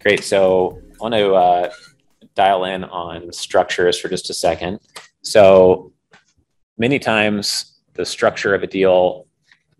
[0.00, 0.24] Great.
[0.24, 1.72] So I want to uh,
[2.34, 4.80] dial in on structures for just a second.
[5.22, 5.92] So
[6.78, 9.26] many times the structure of a deal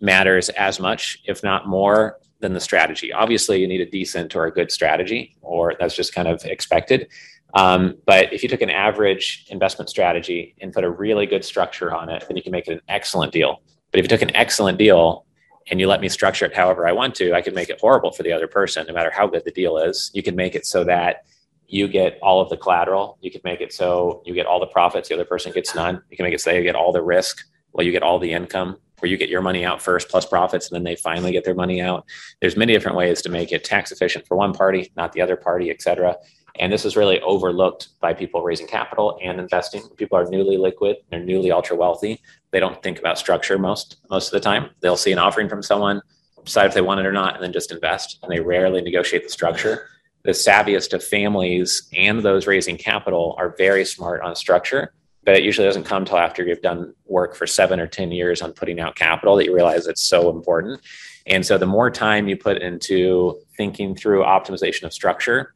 [0.00, 3.12] matters as much, if not more, than the strategy.
[3.12, 7.08] Obviously, you need a decent or a good strategy, or that's just kind of expected.
[7.54, 11.94] Um, but if you took an average investment strategy and put a really good structure
[11.94, 13.62] on it, then you can make it an excellent deal.
[13.90, 15.24] But if you took an excellent deal
[15.70, 18.12] and you let me structure it however I want to, I can make it horrible
[18.12, 20.10] for the other person, no matter how good the deal is.
[20.14, 21.24] You can make it so that
[21.66, 23.18] you get all of the collateral.
[23.20, 26.02] You can make it so you get all the profits, the other person gets none.
[26.10, 28.32] You can make it so you get all the risk, well, you get all the
[28.32, 31.44] income, where you get your money out first plus profits, and then they finally get
[31.44, 32.04] their money out.
[32.40, 35.36] There's many different ways to make it tax efficient for one party, not the other
[35.36, 36.16] party, et cetera.
[36.60, 39.82] And this is really overlooked by people raising capital and investing.
[39.96, 42.20] People are newly liquid, they're newly ultra wealthy.
[42.52, 44.70] They don't think about structure most most of the time.
[44.80, 46.00] They'll see an offering from someone,
[46.44, 48.18] decide if they want it or not, and then just invest.
[48.22, 49.88] And they rarely negotiate the structure
[50.22, 55.42] the savviest of families and those raising capital are very smart on structure but it
[55.42, 58.78] usually doesn't come till after you've done work for seven or 10 years on putting
[58.78, 60.80] out capital that you realize it's so important.
[61.26, 65.54] And so the more time you put into thinking through optimization of structure,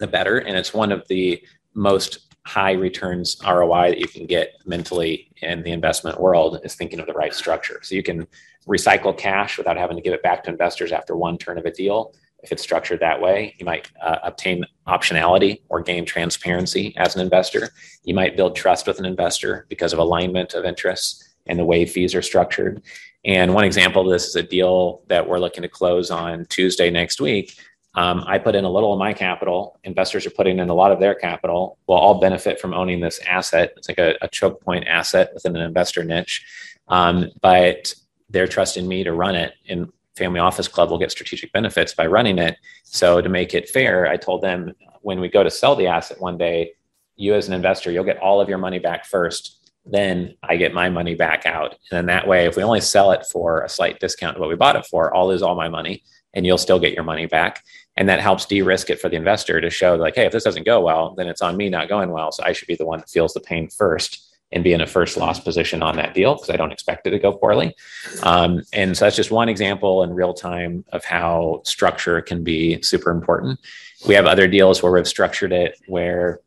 [0.00, 0.38] the better.
[0.38, 1.42] And it's one of the
[1.74, 6.98] most high returns ROI that you can get mentally in the investment world is thinking
[6.98, 7.80] of the right structure.
[7.82, 8.26] So you can
[8.66, 11.70] recycle cash without having to give it back to investors after one turn of a
[11.70, 13.54] deal if it's structured that way.
[13.58, 17.70] You might uh, obtain optionality or gain transparency as an investor.
[18.04, 21.84] You might build trust with an investor because of alignment of interests and the way
[21.84, 22.82] fees are structured.
[23.24, 26.90] And one example of this is a deal that we're looking to close on Tuesday
[26.90, 27.58] next week.
[27.94, 29.78] Um, I put in a little of my capital.
[29.84, 31.78] Investors are putting in a lot of their capital.
[31.86, 33.72] We'll all benefit from owning this asset.
[33.76, 36.44] It's like a, a choke point asset within an investor niche.
[36.88, 37.92] Um, but
[38.28, 42.06] they're trusting me to run it and family office club will get strategic benefits by
[42.06, 42.56] running it.
[42.84, 46.20] So to make it fair, I told them when we go to sell the asset
[46.20, 46.72] one day,
[47.16, 49.70] you as an investor, you'll get all of your money back first.
[49.86, 51.72] Then I get my money back out.
[51.90, 54.48] And then that way, if we only sell it for a slight discount to what
[54.48, 56.02] we bought it for, I'll lose all my money
[56.34, 57.64] and you'll still get your money back.
[58.00, 60.42] And that helps de risk it for the investor to show, like, hey, if this
[60.42, 62.32] doesn't go well, then it's on me not going well.
[62.32, 64.86] So I should be the one that feels the pain first and be in a
[64.86, 67.74] first loss position on that deal because I don't expect it to go poorly.
[68.22, 72.80] Um, and so that's just one example in real time of how structure can be
[72.80, 73.60] super important.
[74.08, 76.40] We have other deals where we've structured it where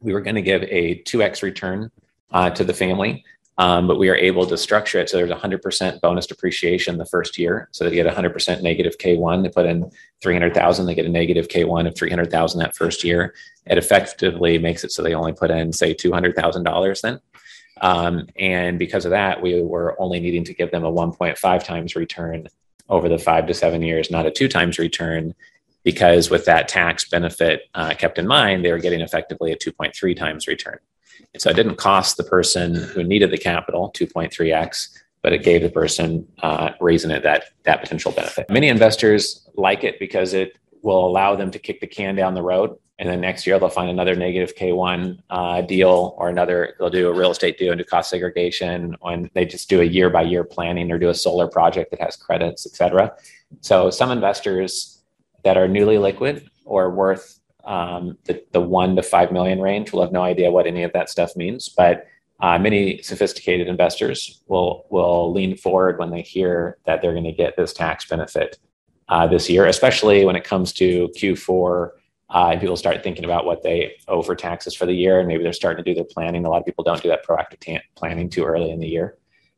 [0.00, 1.92] we were going to give a 2x return
[2.32, 3.24] uh, to the family.
[3.60, 7.36] Um, but we are able to structure it so there's 100% bonus depreciation the first
[7.36, 7.68] year.
[7.72, 9.42] So they get 100% negative K1.
[9.42, 9.90] They put in
[10.22, 13.34] 300,000, they get a negative K1 of 300,000 that first year.
[13.66, 17.20] It effectively makes it so they only put in, say, $200,000 then.
[17.82, 21.94] Um, and because of that, we were only needing to give them a 1.5 times
[21.94, 22.48] return
[22.88, 25.34] over the five to seven years, not a two times return,
[25.84, 30.16] because with that tax benefit uh, kept in mind, they were getting effectively a 2.3
[30.16, 30.78] times return.
[31.38, 34.88] So it didn't cost the person who needed the capital 2.3x,
[35.22, 38.50] but it gave the person uh, raising it that, that potential benefit.
[38.50, 42.42] Many investors like it because it will allow them to kick the can down the
[42.42, 46.90] road and then next year they'll find another negative K1 uh, deal or another, they'll
[46.90, 50.10] do a real estate deal and do cost segregation and they just do a year
[50.10, 53.10] by year planning or do a solar project that has credits, et cetera.
[53.62, 55.02] So some investors
[55.44, 60.02] that are newly liquid or worth um, the, the one to five million range will
[60.02, 61.68] have no idea what any of that stuff means.
[61.68, 62.06] But
[62.40, 67.32] uh, many sophisticated investors will will lean forward when they hear that they're going to
[67.32, 68.58] get this tax benefit
[69.08, 71.90] uh, this year, especially when it comes to Q4
[72.32, 75.26] uh, and people start thinking about what they owe for taxes for the year, and
[75.26, 76.44] maybe they're starting to do their planning.
[76.44, 79.16] A lot of people don't do that proactive t- planning too early in the year.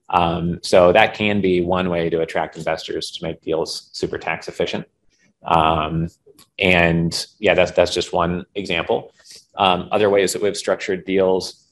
[0.09, 4.49] Um, so that can be one way to attract investors to make deals super tax
[4.49, 4.87] efficient.
[5.45, 6.09] Um,
[6.59, 9.13] and yeah, that's that's just one example.
[9.57, 11.69] Um, other ways that we've structured deals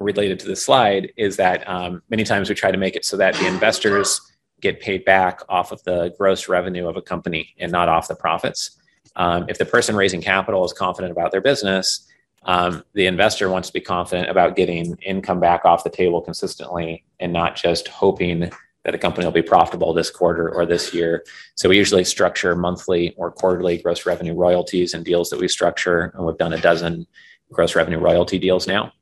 [0.00, 3.16] related to the slide is that um, many times we try to make it so
[3.16, 4.20] that the investors
[4.60, 8.14] get paid back off of the gross revenue of a company and not off the
[8.14, 8.78] profits.
[9.16, 12.08] Um, if the person raising capital is confident about their business,
[12.44, 17.04] um, the investor wants to be confident about getting income back off the table consistently
[17.20, 18.50] and not just hoping
[18.84, 21.24] that a company will be profitable this quarter or this year.
[21.54, 26.12] So we usually structure monthly or quarterly gross revenue royalties and deals that we structure.
[26.14, 27.06] And we've done a dozen
[27.52, 28.92] gross revenue royalty deals now.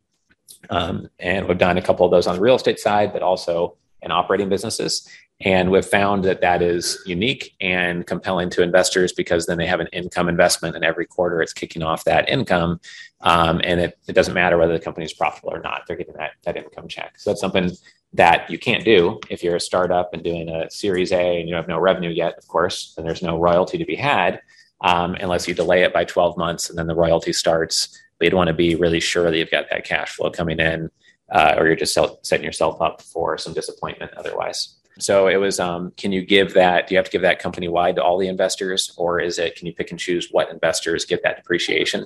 [0.71, 3.77] Um, and we've done a couple of those on the real estate side, but also
[4.01, 5.09] in operating businesses.
[5.41, 9.81] And we've found that that is unique and compelling to investors because then they have
[9.81, 12.81] an income investment, and every quarter it's kicking off that income.
[13.23, 16.15] Um, and it, it doesn't matter whether the company is profitable or not, they're getting
[16.15, 17.19] that, that income check.
[17.19, 17.73] So that's something
[18.15, 21.55] that you can't do if you're a startup and doing a Series A and you
[21.55, 24.41] have no revenue yet, of course, and there's no royalty to be had.
[24.83, 27.99] um, unless you delay it by 12 months and then the royalty starts.
[28.19, 30.91] But you'd want to be really sure that you've got that cash flow coming in,
[31.31, 34.77] uh, or you're just setting yourself up for some disappointment otherwise.
[34.99, 36.87] So it was, um, can you give that?
[36.87, 39.57] Do you have to give that company wide to all the investors, or is it?
[39.57, 42.05] Can you pick and choose what investors get that depreciation?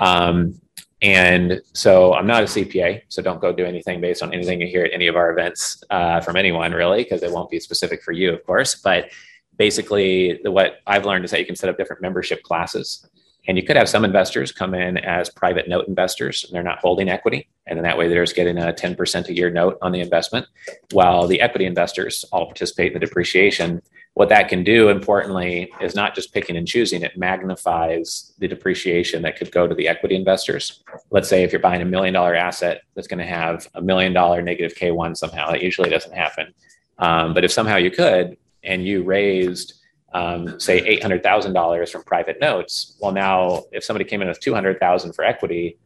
[0.00, 0.60] Um,
[1.04, 4.66] and so I'm not a CPA, so don't go do anything based on anything you
[4.66, 8.02] hear at any of our events uh, from anyone, really, because it won't be specific
[8.02, 8.74] for you, of course.
[8.76, 9.10] But
[9.58, 13.06] basically, the, what I've learned is that you can set up different membership classes.
[13.46, 16.78] And you could have some investors come in as private note investors, and they're not
[16.78, 17.50] holding equity.
[17.66, 20.46] And then that way, they're just getting a 10% a year note on the investment,
[20.92, 23.82] while the equity investors all participate in the depreciation.
[24.14, 29.22] What that can do, importantly, is not just picking and choosing, it magnifies the depreciation
[29.22, 30.84] that could go to the equity investors.
[31.10, 34.12] Let's say if you're buying a million dollar asset that's going to have a million
[34.12, 36.54] dollar negative K1 somehow, that usually doesn't happen.
[36.98, 39.74] Um, but if somehow you could, and you raised
[40.14, 42.96] um, say $800,000 from private notes.
[43.00, 45.78] Well, now if somebody came in with 200,000 for equity,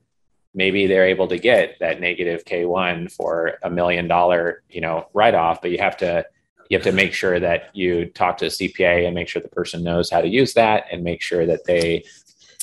[0.55, 5.35] maybe they're able to get that negative K1 for a million dollar, you know, write
[5.35, 6.27] off, but you have to
[6.69, 9.49] you have to make sure that you talk to a CPA and make sure the
[9.49, 12.05] person knows how to use that and make sure that they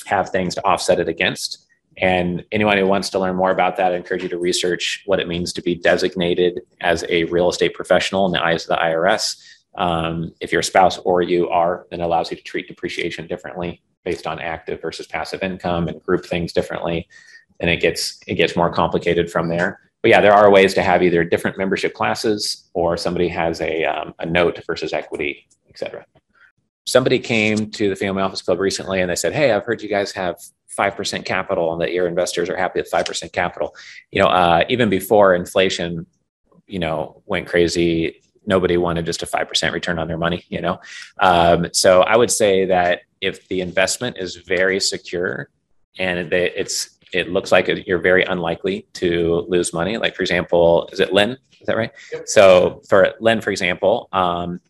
[0.06, 1.66] have things to offset it against.
[1.98, 5.18] And anyone who wants to learn more about that, I encourage you to research what
[5.18, 8.82] it means to be designated as a real estate professional in the eyes of the
[8.82, 9.42] IRS.
[9.76, 13.82] Um, if your spouse or you are, then it allows you to treat depreciation differently
[14.04, 17.08] based on active versus passive income and group things differently.
[17.60, 19.80] And it gets it gets more complicated from there.
[20.02, 23.84] But yeah, there are ways to have either different membership classes or somebody has a,
[23.84, 26.04] um, a note versus equity, et cetera.
[26.86, 29.88] Somebody came to the Family Office Club recently and they said, Hey, I've heard you
[29.88, 30.36] guys have
[30.78, 33.74] 5% capital and that your investors are happy with 5% capital.
[34.10, 36.06] You know, uh, even before inflation,
[36.66, 40.80] you know, went crazy, nobody wanted just a 5% return on their money, you know?
[41.18, 45.48] Um, so I would say that if the investment is very secure
[45.98, 49.96] and it's, it looks like you're very unlikely to lose money.
[49.96, 51.36] Like for example, is it Lynn?
[51.60, 51.92] Is that right?
[52.12, 52.28] Yep.
[52.28, 54.60] So for Len, for example, um,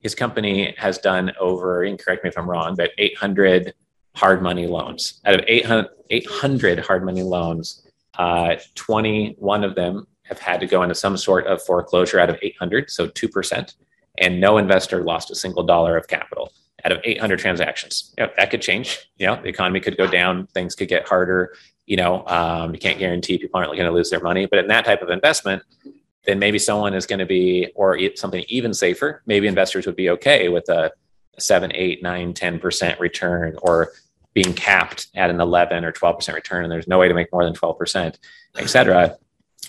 [0.00, 3.74] his company has done over, and correct me if I'm wrong, but 800
[4.14, 5.20] hard money loans.
[5.24, 7.86] Out of 800, 800 hard money loans,
[8.18, 12.36] uh, 21 of them have had to go into some sort of foreclosure out of
[12.42, 13.74] 800, so 2%,
[14.18, 16.52] and no investor lost a single dollar of capital
[16.84, 18.14] out of 800 transactions.
[18.16, 19.10] You know, that could change.
[19.16, 21.54] You know, the economy could go down, things could get harder.
[21.86, 24.46] You know, um, you can't guarantee people aren't going to lose their money.
[24.46, 25.62] But in that type of investment,
[26.24, 29.22] then maybe someone is going to be, or something even safer.
[29.26, 30.92] Maybe investors would be okay with a
[31.38, 33.92] seven, eight, nine, 10% return, or
[34.34, 37.44] being capped at an 11 or 12% return, and there's no way to make more
[37.44, 38.16] than 12%,
[38.56, 39.16] et cetera.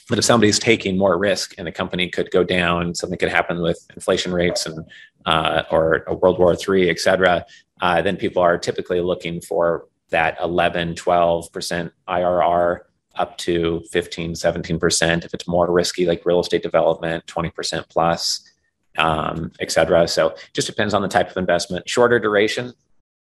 [0.10, 3.62] But if somebody's taking more risk and the company could go down, something could happen
[3.62, 4.86] with inflation rates and
[5.26, 7.46] uh, or a World War III, et cetera,
[7.82, 12.80] uh, then people are typically looking for that 11, 12% IRR
[13.16, 15.26] up to 15, 17%.
[15.26, 18.50] If it's more risky, like real estate development, 20% plus,
[18.98, 20.08] um, et cetera.
[20.08, 21.88] So just depends on the type of investment.
[21.88, 22.74] Shorter duration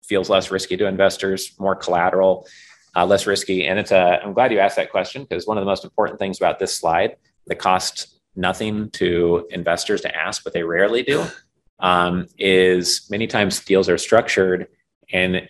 [0.04, 2.48] feels less risky to investors, more collateral
[2.98, 3.68] uh, less risky.
[3.68, 6.18] And it's a, I'm glad you asked that question because one of the most important
[6.20, 7.16] things about this slide
[7.46, 11.24] that costs nothing to investors to ask, but they rarely do,
[11.80, 14.68] um, is many times deals are structured
[15.14, 15.48] and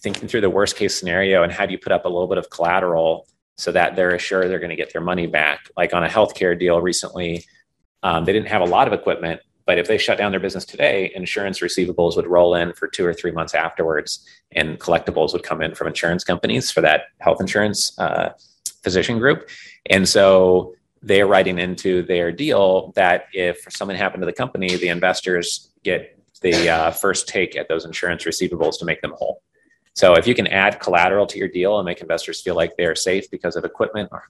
[0.00, 2.50] thinking through the worst case scenario and do you put up a little bit of
[2.50, 3.26] collateral
[3.56, 5.70] so that they're assured they're going to get their money back.
[5.76, 7.44] Like on a healthcare deal recently,
[8.02, 10.64] um, they didn't have a lot of equipment, but if they shut down their business
[10.64, 15.42] today, insurance receivables would roll in for two or three months afterwards, and collectibles would
[15.42, 18.30] come in from insurance companies for that health insurance uh,
[18.82, 19.48] physician group.
[19.86, 24.88] And so they're writing into their deal that if something happened to the company, the
[24.88, 29.42] investors get the uh, first take at those insurance receivables to make them whole.
[29.94, 32.94] So if you can add collateral to your deal and make investors feel like they're
[32.94, 34.24] safe because of equipment or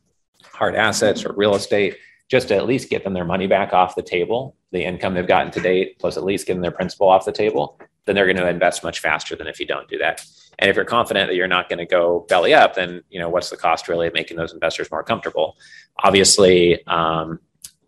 [0.44, 1.96] hard assets or real estate,
[2.30, 5.26] just to at least get them their money back off the table, the income they've
[5.26, 8.36] gotten to date, plus at least getting their principal off the table, then they're going
[8.36, 10.24] to invest much faster than if you don't do that.
[10.60, 13.28] And if you're confident that you're not going to go belly up, then you know
[13.28, 15.56] what's the cost really of making those investors more comfortable?
[16.04, 17.40] Obviously, um,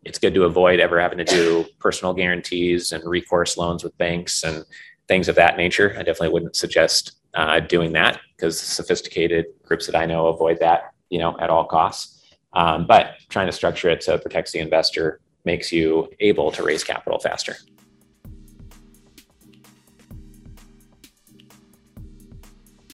[0.05, 4.43] it's good to avoid ever having to do personal guarantees and recourse loans with banks
[4.43, 4.65] and
[5.07, 5.93] things of that nature.
[5.93, 10.93] I definitely wouldn't suggest uh, doing that because sophisticated groups that I know avoid that,
[11.11, 12.22] you know, at all costs.
[12.55, 16.63] Um, but trying to structure it so it protects the investor makes you able to
[16.63, 17.57] raise capital faster.